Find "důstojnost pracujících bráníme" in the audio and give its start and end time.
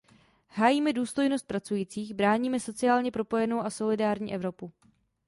0.93-2.59